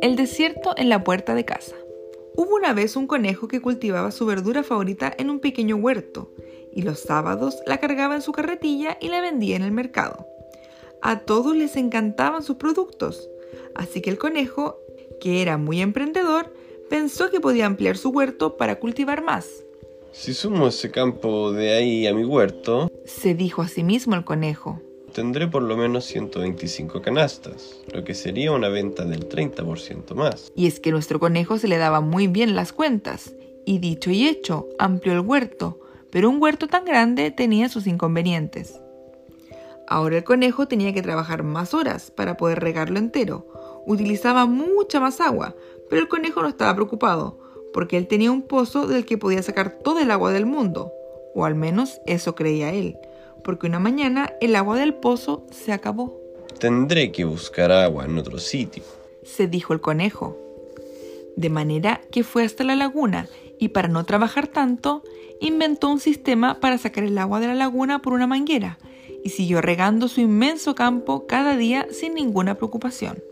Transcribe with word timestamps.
El 0.00 0.16
desierto 0.16 0.74
en 0.76 0.88
la 0.88 1.02
puerta 1.02 1.34
de 1.34 1.44
casa. 1.44 1.76
Hubo 2.36 2.56
una 2.56 2.72
vez 2.72 2.96
un 2.96 3.06
conejo 3.06 3.48
que 3.48 3.60
cultivaba 3.62 4.10
su 4.10 4.26
verdura 4.26 4.62
favorita 4.62 5.12
en 5.16 5.30
un 5.30 5.40
pequeño 5.40 5.76
huerto 5.76 6.30
y 6.72 6.82
los 6.82 7.00
sábados 7.00 7.58
la 7.66 7.78
cargaba 7.78 8.14
en 8.14 8.22
su 8.22 8.32
carretilla 8.32 8.98
y 9.00 9.08
la 9.08 9.20
vendía 9.20 9.56
en 9.56 9.62
el 9.62 9.72
mercado. 9.72 10.26
A 11.00 11.20
todos 11.20 11.56
les 11.56 11.76
encantaban 11.76 12.42
sus 12.42 12.56
productos, 12.56 13.30
así 13.74 14.00
que 14.02 14.10
el 14.10 14.18
conejo, 14.18 14.78
que 15.20 15.42
era 15.42 15.58
muy 15.58 15.80
emprendedor, 15.80 16.52
pensó 16.90 17.30
que 17.30 17.40
podía 17.40 17.66
ampliar 17.66 17.96
su 17.96 18.10
huerto 18.10 18.56
para 18.56 18.78
cultivar 18.78 19.22
más. 19.22 19.64
Si 20.12 20.32
sumo 20.32 20.68
ese 20.68 20.90
campo 20.90 21.52
de 21.52 21.72
ahí 21.72 22.06
a 22.06 22.14
mi 22.14 22.24
huerto, 22.24 22.90
Se 23.04 23.34
dijo 23.34 23.62
a 23.62 23.68
sí 23.68 23.82
mismo 23.82 24.14
el 24.14 24.24
conejo. 24.24 24.80
Tendré 25.14 25.48
por 25.48 25.62
lo 25.62 25.76
menos 25.76 26.04
125 26.04 27.00
canastas, 27.00 27.76
lo 27.92 28.04
que 28.04 28.14
sería 28.14 28.52
una 28.52 28.68
venta 28.68 29.04
del 29.04 29.28
30% 29.28 30.14
más. 30.14 30.52
Y 30.54 30.66
es 30.66 30.80
que 30.80 30.90
nuestro 30.90 31.18
conejo 31.18 31.56
se 31.56 31.68
le 31.68 31.78
daba 31.78 32.02
muy 32.02 32.26
bien 32.26 32.54
las 32.54 32.72
cuentas, 32.74 33.32
y 33.64 33.78
dicho 33.78 34.10
y 34.10 34.26
hecho, 34.26 34.68
amplió 34.78 35.14
el 35.14 35.20
huerto, 35.20 35.80
pero 36.10 36.28
un 36.28 36.42
huerto 36.42 36.66
tan 36.66 36.84
grande 36.84 37.30
tenía 37.30 37.68
sus 37.68 37.86
inconvenientes. 37.86 38.78
Ahora 39.86 40.18
el 40.18 40.24
conejo 40.24 40.66
tenía 40.66 40.92
que 40.92 41.02
trabajar 41.02 41.44
más 41.44 41.74
horas 41.74 42.10
para 42.10 42.36
poder 42.36 42.60
regarlo 42.60 42.98
entero. 42.98 43.46
Utilizaba 43.86 44.46
mucha 44.46 44.98
más 44.98 45.20
agua, 45.20 45.54
pero 45.88 46.02
el 46.02 46.08
conejo 46.08 46.42
no 46.42 46.48
estaba 46.48 46.74
preocupado, 46.74 47.38
porque 47.72 47.96
él 47.96 48.08
tenía 48.08 48.32
un 48.32 48.42
pozo 48.42 48.86
del 48.86 49.06
que 49.06 49.18
podía 49.18 49.42
sacar 49.42 49.78
todo 49.78 50.00
el 50.00 50.10
agua 50.10 50.32
del 50.32 50.46
mundo, 50.46 50.92
o 51.34 51.44
al 51.44 51.54
menos 51.54 52.00
eso 52.06 52.34
creía 52.34 52.72
él, 52.72 52.96
porque 53.44 53.66
una 53.66 53.78
mañana 53.78 54.32
el 54.40 54.56
agua 54.56 54.76
del 54.76 54.94
pozo 54.94 55.46
se 55.50 55.72
acabó. 55.72 56.18
Tendré 56.58 57.12
que 57.12 57.24
buscar 57.24 57.70
agua 57.70 58.04
en 58.04 58.18
otro 58.18 58.38
sitio. 58.38 58.82
se 59.22 59.46
dijo 59.46 59.72
el 59.72 59.80
conejo. 59.80 60.36
De 61.36 61.50
manera 61.50 62.00
que 62.10 62.24
fue 62.24 62.44
hasta 62.44 62.64
la 62.64 62.76
laguna 62.76 63.28
y 63.58 63.68
para 63.68 63.88
no 63.88 64.04
trabajar 64.04 64.46
tanto, 64.48 65.02
inventó 65.40 65.88
un 65.88 66.00
sistema 66.00 66.60
para 66.60 66.78
sacar 66.78 67.04
el 67.04 67.18
agua 67.18 67.40
de 67.40 67.48
la 67.48 67.54
laguna 67.54 68.00
por 68.00 68.12
una 68.12 68.26
manguera 68.26 68.78
y 69.24 69.30
siguió 69.30 69.60
regando 69.60 70.08
su 70.08 70.20
inmenso 70.20 70.74
campo 70.74 71.26
cada 71.26 71.56
día 71.56 71.86
sin 71.90 72.14
ninguna 72.14 72.56
preocupación. 72.56 73.22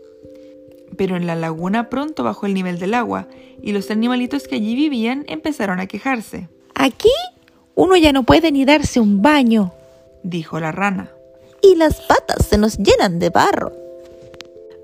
Pero 0.97 1.15
en 1.15 1.27
la 1.27 1.35
laguna 1.35 1.89
pronto 1.89 2.23
bajó 2.23 2.45
el 2.45 2.53
nivel 2.53 2.79
del 2.79 2.93
agua 2.93 3.27
y 3.61 3.71
los 3.71 3.89
animalitos 3.91 4.47
que 4.47 4.55
allí 4.55 4.75
vivían 4.75 5.25
empezaron 5.27 5.79
a 5.79 5.87
quejarse, 5.87 6.49
Aquí 6.75 7.11
uno 7.75 7.95
ya 7.97 8.11
no 8.11 8.23
puede 8.23 8.51
ni 8.51 8.65
darse 8.65 8.99
un 8.99 9.21
baño 9.21 9.73
dijo 10.23 10.59
la 10.59 10.71
rana. 10.71 11.11
y 11.61 11.75
las 11.75 12.01
patas 12.01 12.45
se 12.45 12.57
nos 12.57 12.77
llenan 12.77 13.19
de 13.19 13.29
barro. 13.29 13.71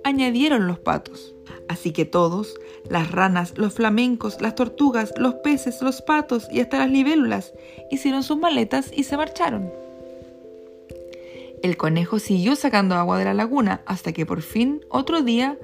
añadieron 0.04 0.66
los 0.68 0.80
patos. 0.80 1.36
Así 1.68 1.92
que 1.92 2.06
todos, 2.06 2.56
las 2.90 3.12
ranas, 3.12 3.54
los 3.58 3.74
flamencos, 3.74 4.42
las 4.42 4.56
tortugas, 4.56 5.14
los 5.18 5.36
peces, 5.36 5.82
los 5.82 6.02
patos 6.02 6.48
y 6.52 6.62
hasta 6.62 6.80
las 6.80 6.90
libélulas, 6.90 7.54
hicieron 7.92 8.24
sus 8.24 8.38
maletas 8.38 8.92
y 8.92 9.04
se 9.04 9.18
marcharon. 9.18 9.72
El 11.62 11.78
conejo 11.78 12.20
siguió 12.20 12.56
sacando 12.56 12.96
agua 12.96 13.20
de 13.20 13.26
la 13.26 13.34
laguna 13.34 13.82
hasta 13.86 14.14
que 14.14 14.26
por 14.26 14.42
fin, 14.42 14.86
otro 14.90 15.22
día, 15.22 15.58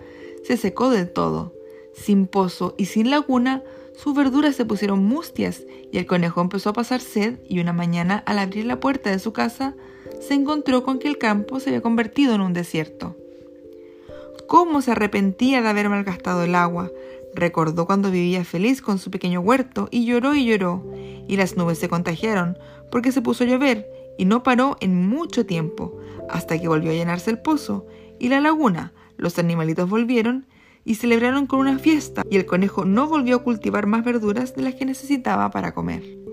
se 0.44 0.58
secó 0.58 0.90
del 0.90 1.12
todo. 1.12 1.54
Sin 1.96 2.28
pozo 2.28 2.76
y 2.78 2.86
sin 2.86 3.10
laguna, 3.10 3.64
sus 3.96 4.14
verduras 4.14 4.56
se 4.56 4.66
pusieron 4.66 5.04
mustias 5.04 5.64
y 5.92 5.98
el 5.98 6.06
conejo 6.06 6.42
empezó 6.42 6.70
a 6.70 6.74
pasar 6.74 7.00
sed 7.00 7.40
y 7.48 7.60
una 7.60 7.74
mañana 7.74 8.22
al 8.26 8.40
abrir 8.40 8.66
la 8.66 8.80
puerta 8.80 9.10
de 9.10 9.20
su 9.20 9.32
casa 9.32 9.76
se 10.20 10.34
encontró 10.34 10.84
con 10.84 11.00
que 11.00 11.08
el 11.08 11.18
campo 11.18 11.60
se 11.60 11.70
había 11.70 11.82
convertido 11.82 12.36
en 12.36 12.42
un 12.42 12.54
desierto. 12.54 13.16
Cómo 14.48 14.82
se 14.82 14.92
arrepentía 14.92 15.62
de 15.62 15.70
haber 15.70 15.90
malgastado 15.90 16.44
el 16.44 16.56
agua. 16.56 16.92
Recordó 17.34 17.86
cuando 17.86 18.12
vivía 18.12 18.44
feliz 18.46 18.82
con 18.82 19.00
su 19.00 19.10
pequeño 19.10 19.40
huerto 19.40 19.88
y 19.92 20.06
lloró 20.06 20.36
y 20.36 20.46
lloró. 20.46 20.86
Y 21.28 21.38
las 21.38 21.58
nubes 21.58 21.80
se 21.80 21.90
contagiaron 21.90 22.58
porque 22.92 23.12
se 23.12 23.22
puso 23.22 23.44
a 23.44 23.48
llover 23.48 23.88
y 24.18 24.26
no 24.26 24.44
paró 24.44 24.78
en 24.82 25.08
mucho 25.08 25.46
tiempo, 25.46 25.98
hasta 26.30 26.60
que 26.60 26.68
volvió 26.68 26.92
a 26.92 26.94
llenarse 26.94 27.32
el 27.32 27.40
pozo 27.40 27.86
y 28.20 28.30
la 28.30 28.40
laguna. 28.40 28.94
Los 29.18 29.40
animalitos 29.40 29.90
volvieron 29.90 30.46
y 30.86 30.96
celebraron 30.96 31.48
con 31.48 31.60
una 31.60 31.80
fiesta 31.80 32.24
y 32.30 32.38
el 32.38 32.46
conejo 32.46 32.86
no 32.86 33.08
volvió 33.08 33.38
a 33.38 33.44
cultivar 33.44 33.88
más 33.88 34.06
verduras 34.06 34.56
de 34.56 34.62
las 34.62 34.76
que 34.76 34.86
necesitaba 34.86 35.50
para 35.50 35.74
comer. 35.74 36.25